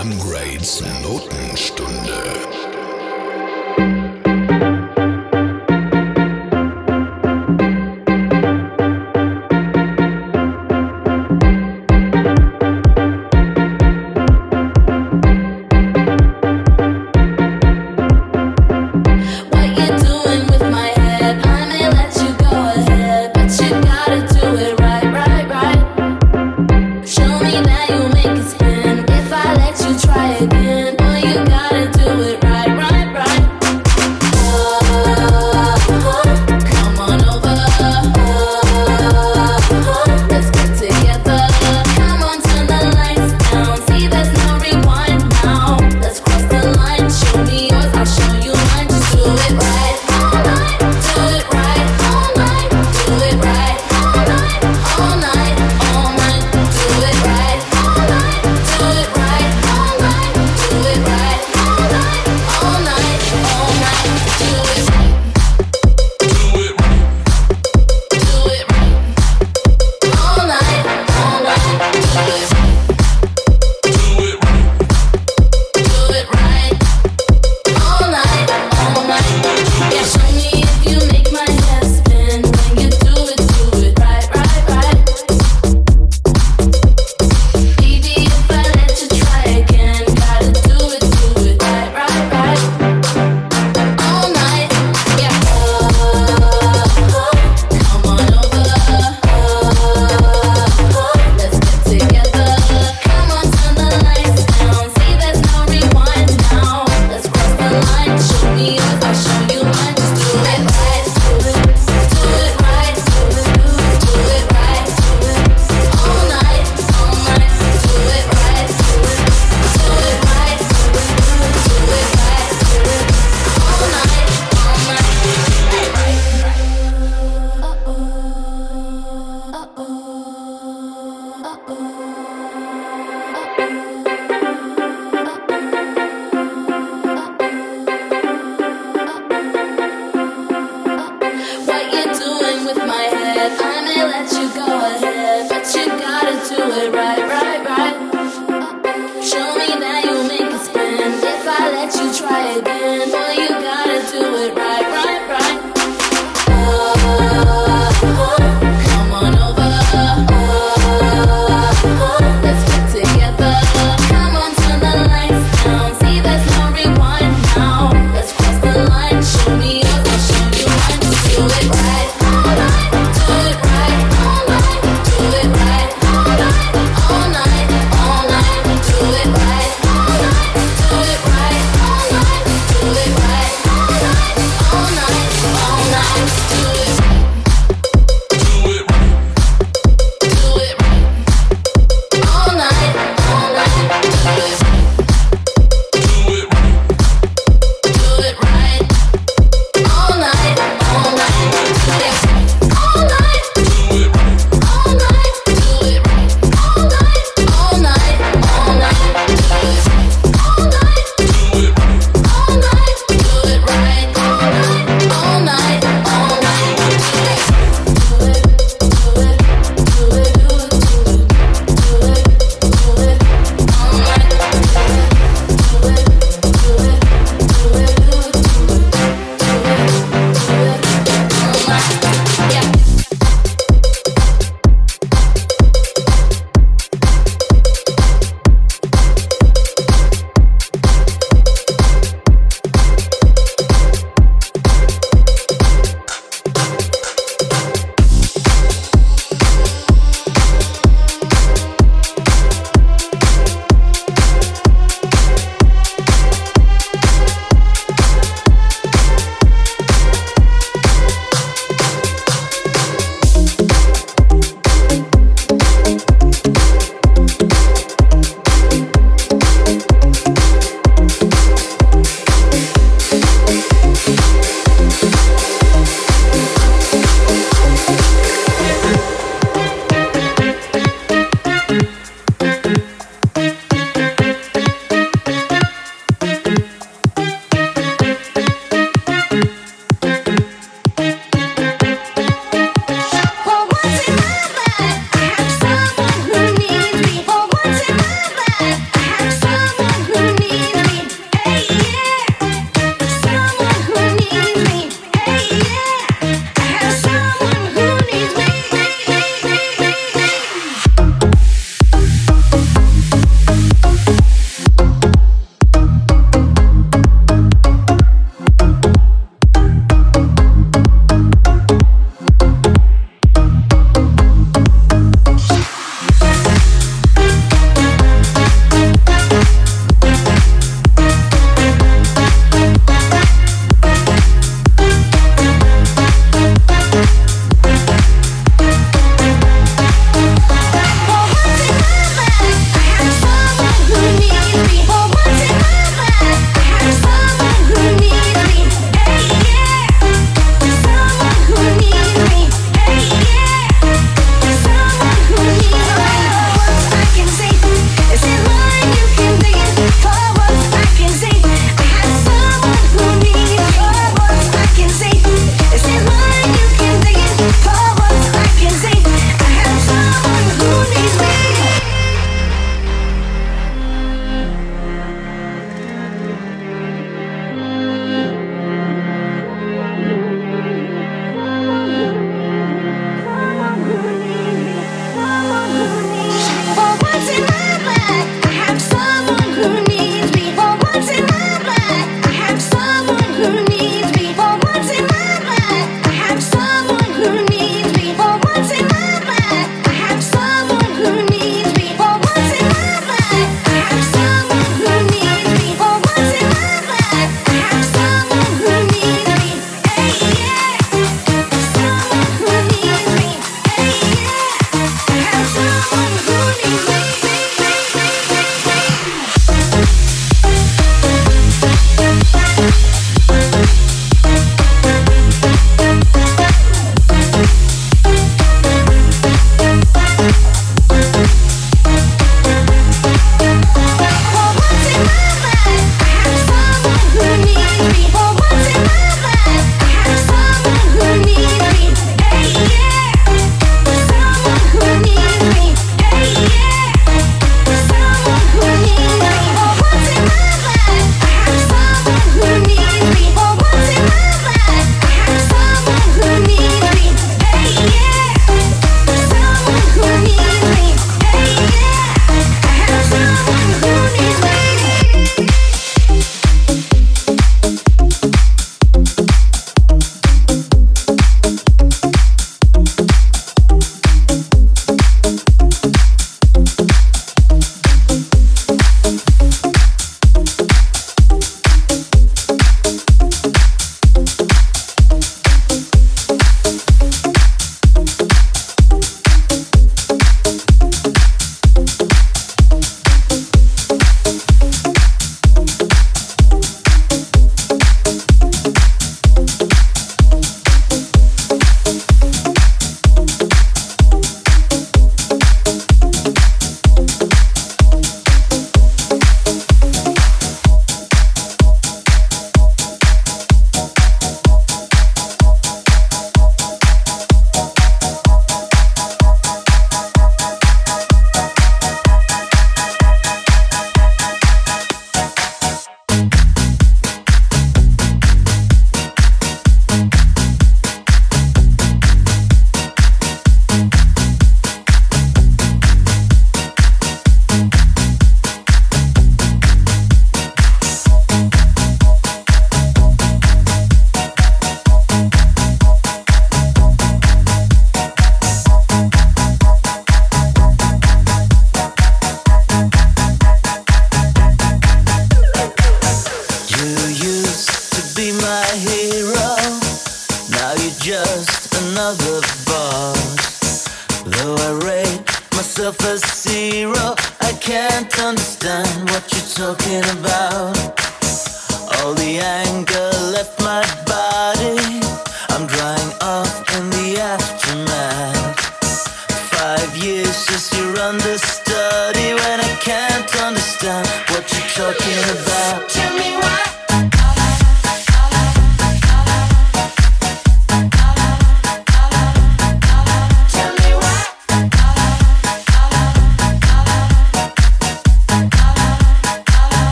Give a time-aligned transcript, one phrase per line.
[0.00, 2.67] Amgrades Notenstunde.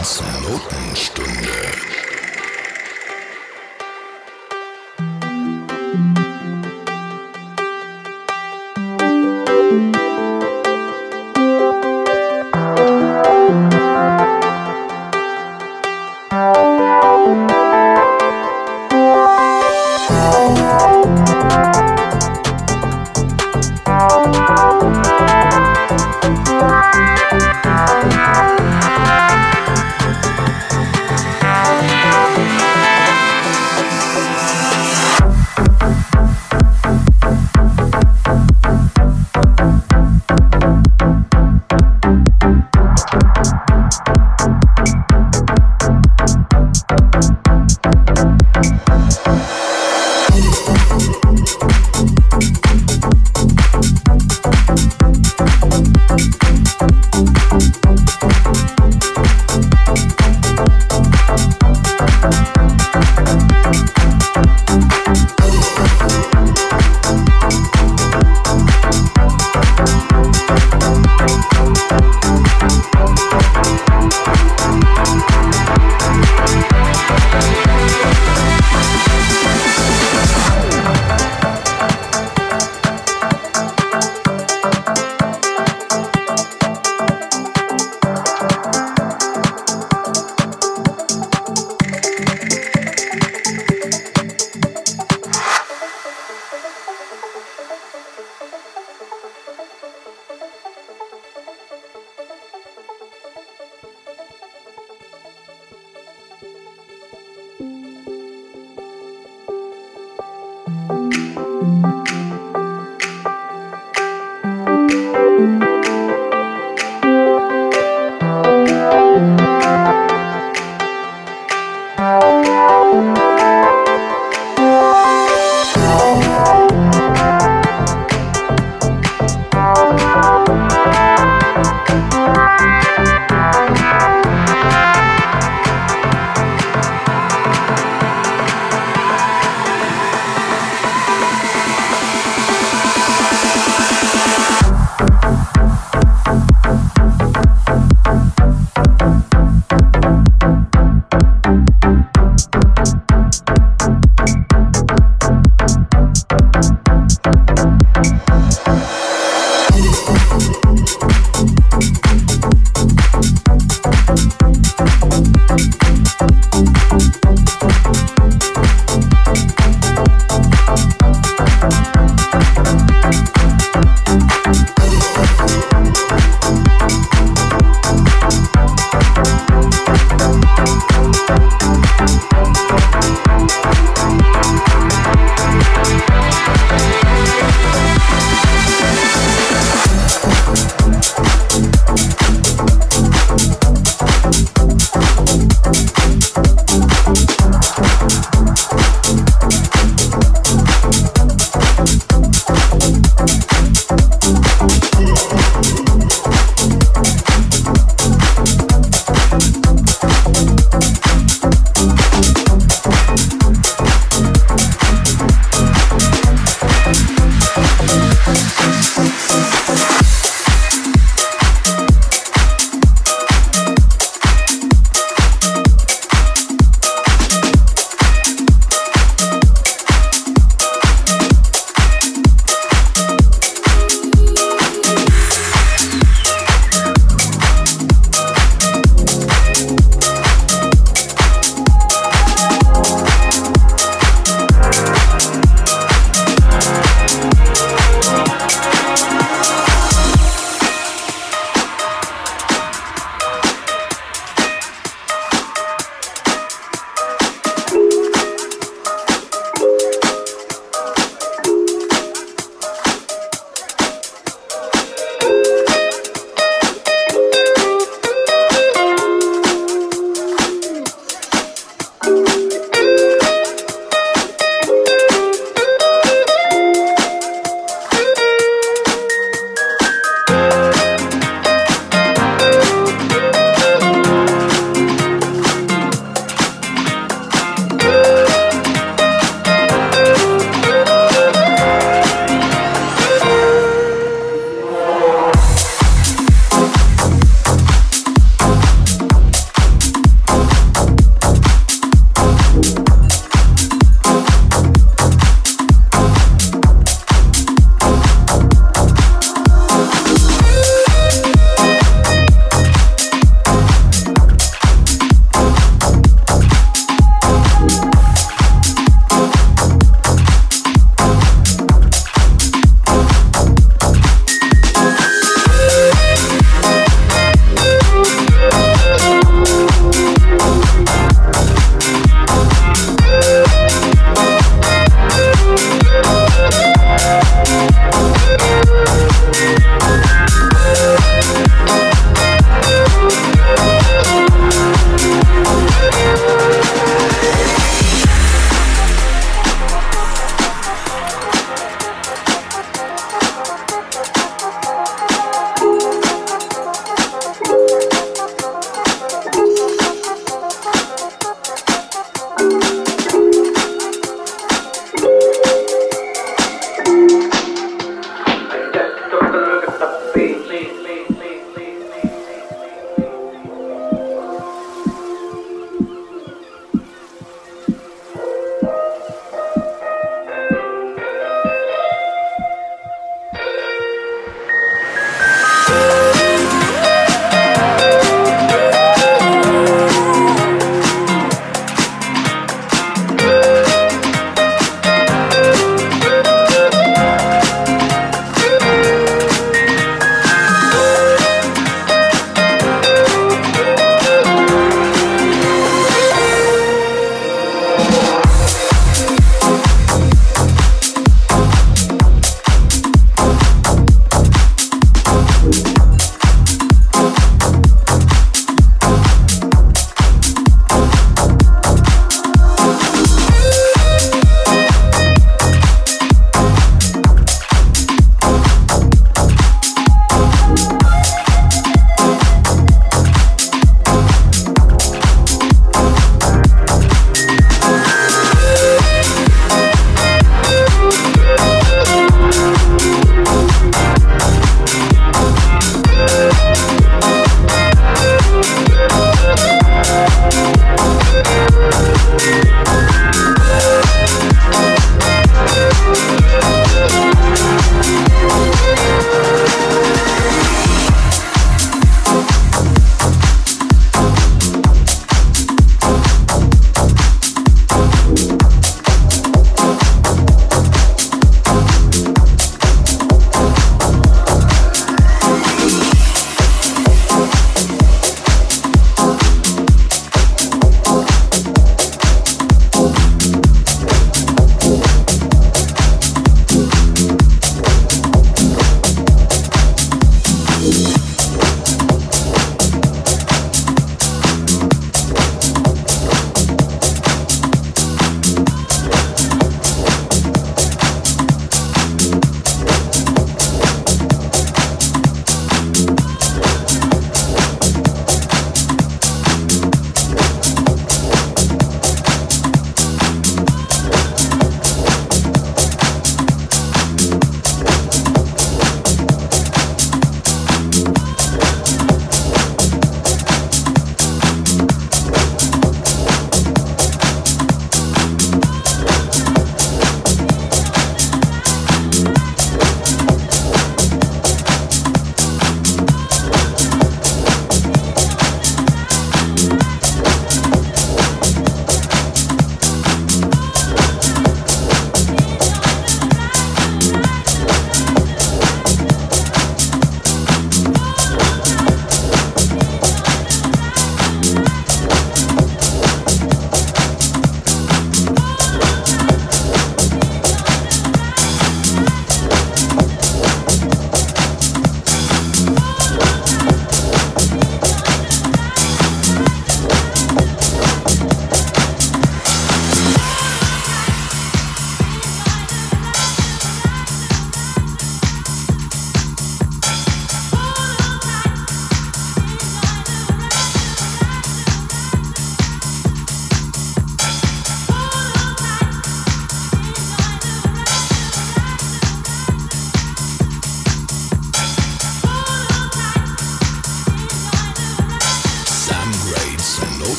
[0.00, 1.89] Notenstunde.